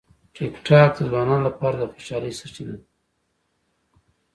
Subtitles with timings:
[0.35, 2.85] ټیکټاک د ځوانانو لپاره د خوشالۍ سرچینه ده.